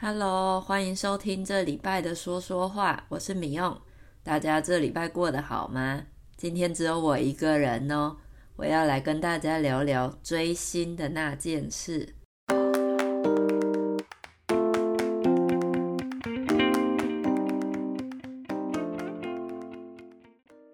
[0.00, 3.76] Hello，欢迎收听这礼拜的说说话，我是米用。
[4.22, 6.04] 大家这礼拜过得好吗？
[6.36, 8.16] 今天只有我一个人哦，
[8.54, 12.14] 我要来跟大家聊聊追星的那件事。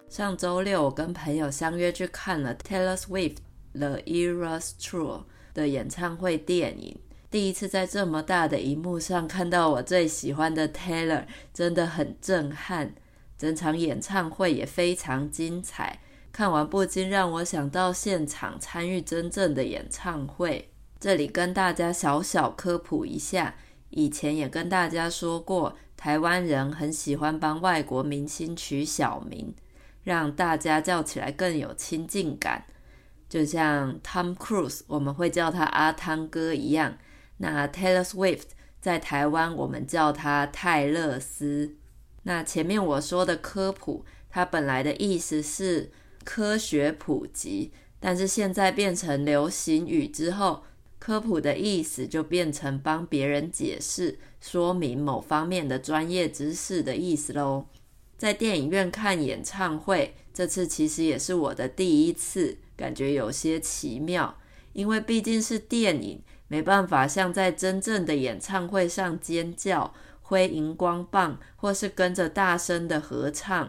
[0.06, 3.38] 上周六，我跟朋友相约去看了 Taylor Swift
[3.72, 7.00] The Eras Tour 的演唱会电影。
[7.34, 12.94] 第一次在这么大的荧幕上看到我最喜欢的 Taylor，真的很震撼。
[13.36, 15.98] 整场演唱会也非常精彩，
[16.30, 20.70] 看完不禁让我想到现场参与真正的演唱会。
[21.00, 23.56] 这里跟大家小小科普一下，
[23.90, 29.52] 以前也跟大家说过，台湾人很喜欢帮外国明星取小名，
[30.04, 32.64] 让大家叫起来更有亲近感。
[33.28, 36.96] 就像 Tom Cruise，我们会叫他阿汤哥一样。
[37.38, 38.48] 那 Taylor Swift
[38.80, 41.76] 在台湾，我们叫她泰勒斯。
[42.22, 45.90] 那前面我说的科普，它本来的意思是
[46.24, 50.62] 科学普及，但是现在变成流行语之后，
[50.98, 57.66] 科普的意思就变成帮别人解释、说明某方面的专业知识的意思喽。
[58.16, 64.38] 在电影院看演唱会，这次其实也是我的第一次，感觉有些奇妙，
[64.72, 66.22] 因为毕竟是电影。
[66.54, 73.68] 没办法像在真正的演唱会上尖叫、挥荧光棒，或是跟着大声的合唱，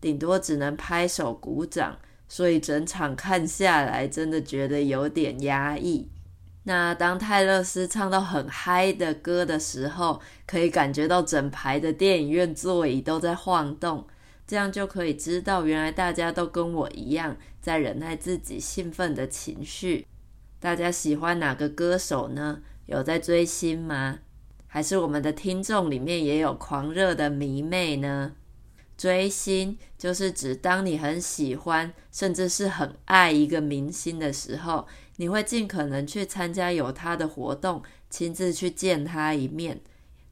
[0.00, 1.96] 顶多只能拍手鼓掌。
[2.26, 6.10] 所以整场看下来，真的觉得有点压抑。
[6.64, 14.04] 那当泰勒斯唱到很嗨的歌的时候，可以感觉到整排的电影院座椅都在晃动，
[14.44, 20.04] 这样就可以知道，原来大家都跟我一样，在忍耐自己兴奋的情绪。
[20.64, 22.62] 大家喜欢哪个歌手呢？
[22.86, 24.20] 有在追星吗？
[24.66, 28.32] 还是我们的听众里面也有狂热的迷妹呢？
[28.96, 34.86] 追星就是指当你很喜欢，甚至是很爱一个明星的时候，
[35.16, 39.82] 你会尽可能去参加有他的活动，亲自去见他一面，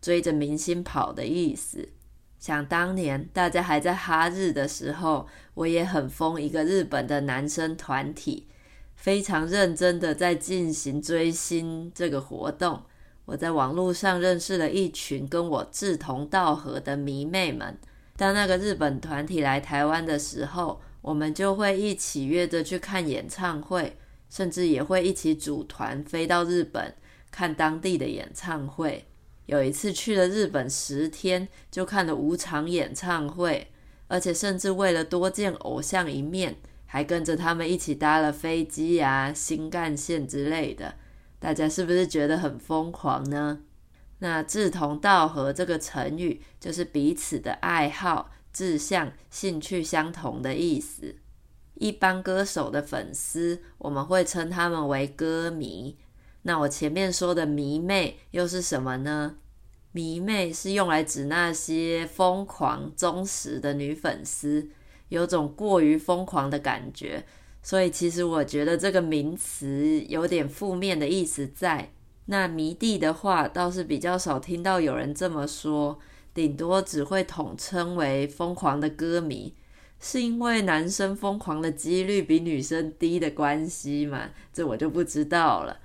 [0.00, 1.90] 追着明星跑的意思。
[2.38, 8.48] 想当年大家还在哈日的时候，我也很疯一个日本的男生团体。
[9.02, 12.80] 非常认真的在进行追星这个活动，
[13.24, 17.76] 我在网络上认识了一群跟我志同道合的迷妹们。
[18.16, 23.96] 当那个日本团体来台湾的时候，我们就会一起约着去看演唱会，
[24.30, 26.94] 甚至也会一起组团飞到日本
[27.32, 29.04] 看当地的演唱会。
[29.46, 33.66] 有一次去了日本十天，就看了五场演唱会，
[34.06, 36.54] 而且甚至为了多见偶像一面。
[36.92, 40.96] 还跟着他们一起搭了飞机啊，新干线之类的，
[41.38, 43.60] 大家是不是觉得很疯狂呢？
[44.18, 51.14] 那志同道合这个成语，就是彼此的爱好、志向、兴趣相同的意思。
[51.76, 55.96] 一般歌手的粉丝，我们会称他们为歌迷。
[56.42, 59.36] 那我前面说的迷妹又是什么呢？
[59.92, 64.68] 迷妹是用来指那些疯狂、忠实的女粉丝。
[65.12, 67.22] 有种过于疯狂的感觉，
[67.62, 71.90] 所以其实我觉得这个名词有点负面的意思在。
[72.24, 75.98] 那迷弟的话倒是比较少听到有人这么说，
[76.32, 79.54] 顶多只会统称为疯狂的歌迷。
[80.00, 84.30] 是因为男生疯狂的几率比女生低的关系嘛？
[84.50, 85.78] 这我就不知道了。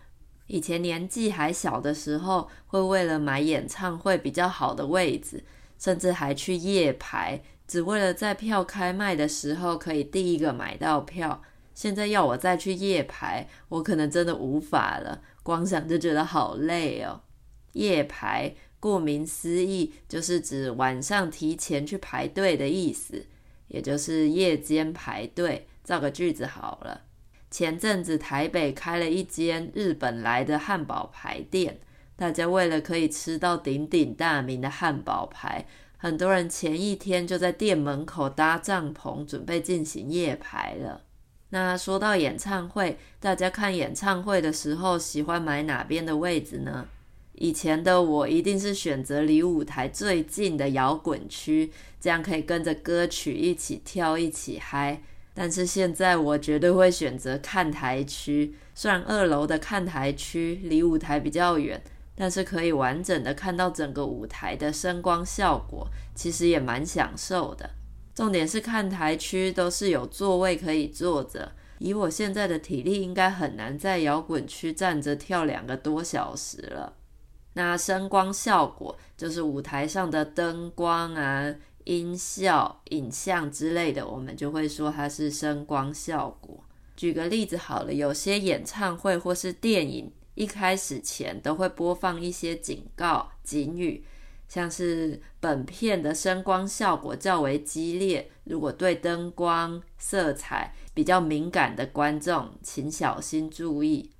[0.47, 5.44] 以前年纪还小的时候，会为了买演唱会比较好的位置，
[5.77, 7.44] 甚至还去夜排。
[7.67, 11.41] 只为了在票开卖的时候可以第一个买到票，
[11.73, 15.22] 现在要我再去夜排，我可能真的无法了。
[15.44, 17.22] 光想就觉得好累哦。
[17.73, 23.25] 夜排，顾名思义，就是指晚上提前去排队的意思，
[23.67, 25.67] 也就是夜间排队。
[25.83, 27.01] 造个句子好了。
[27.50, 31.79] 前阵子台北开了一间日本来的汉堡排店，
[32.17, 35.65] 大家为了可以吃到鼎鼎大名的汉堡排。
[35.97, 41.01] 很多人前一天就在店门口搭帐篷，准备进行夜排了。
[41.49, 46.88] 那说到演唱会，大家看演唱会的时候喜欢买哪边的位置呢？
[47.33, 55.01] 以前的我一定是选择离舞台最近的摇滚区，这样可以跟着歌曲一起跳、一起嗨。
[55.33, 61.81] 但是现在我绝对会选择看台区，虽然二楼的看台区离舞台比较远。
[62.19, 67.69] 但是可以完整的看到整个舞台的声光效果，其实也蛮享受的。
[68.16, 76.94] 重点是看台区都是有座位可以坐着，以我现在的体力，应该很难在摇滚区站着跳两个多小时了。
[77.54, 81.54] 那声光效果就是舞台上的灯光啊、
[81.84, 86.64] 音效、影像之类的，我们就会说它是声光效果。
[86.96, 94.06] 举个例子好了，有些演唱会或是电影一开始前都会播放一些警告、警语，
[94.48, 104.12] 像是本片的声光效果较为激烈，如果对灯光、色彩比较敏感的观众，请小心注意。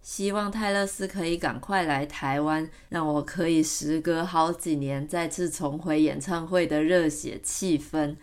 [0.00, 8.14] 希望泰勒斯可以赶快来台湾，让我可以时隔好几年再次重回演唱会的热血气氛。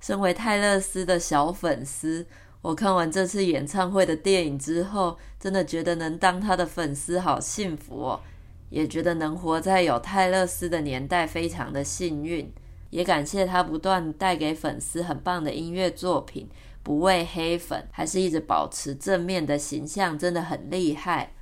[0.00, 2.26] 身为泰勒斯的小粉丝，
[2.62, 8.20] 我看完这次演唱会的电影之后，真的觉得能当他的粉丝好幸福哦，
[8.68, 12.52] 也觉得能活在有泰勒斯的年代非常的幸运。
[12.90, 16.48] 也感谢他不断带给粉丝很棒的音乐作品。
[16.82, 21.32] 不为黑粉，还是一直保持正面的形象，真的很厉害。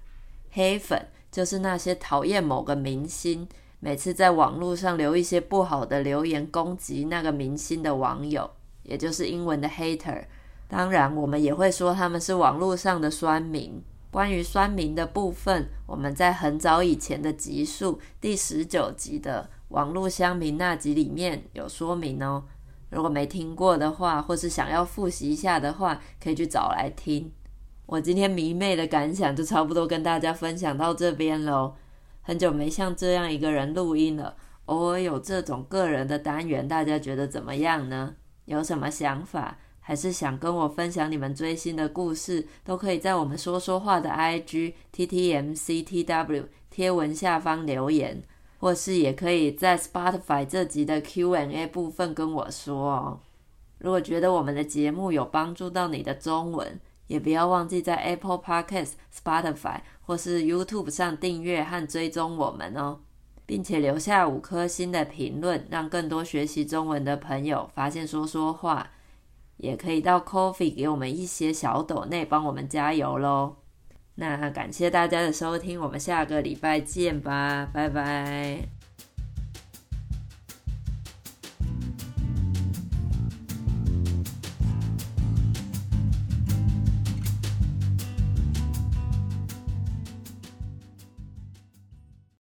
[0.50, 3.48] 黑粉就是那些讨厌某个明星，
[3.80, 8.50] 每次在网络上留一些不好的留言攻击那个明星的网友，
[8.82, 10.24] 也就是英文的 hater。
[10.68, 13.82] 当然，我们也会说他们是网络上的酸民。
[14.10, 22.44] 关于酸民的部分，我们在很早以前的集数第十九集的网络乡民那集里面有说明哦。
[22.90, 27.30] 如果没听过的话，或是想要复习一下的话，可以去找来听。
[27.84, 31.74] 我今天迷妹的感想就差不多跟大家分享到这边喽。
[32.22, 34.36] 很久没像这样一个人录音了，
[34.66, 38.14] 偶尔有这种个人的单元，大家觉得怎么样呢？
[38.46, 48.22] 有什么想法，还是想跟我分享你们追星的故事，都可以在我们说说话的 IG TTMCTW 贴文下方留言。
[48.58, 53.20] 或是也可以在 Spotify 这集的 Q&A 部分跟我说哦。
[53.78, 62.98] 如果觉得我们的节目有帮助到你的中文，也不要忘记在 Apple Podcast、Spotify 或是 YouTube 上订阅和追踪我们哦，
[63.46, 68.90] 并且留下五颗星的评论，让更多学习中文的朋友发现说说话。
[69.58, 73.56] 也可以到 Coffee 给我们一些小抖内，帮我们加油喽。
[74.16, 78.77] 那感谢大家的收听，我们下个礼拜见吧，拜拜。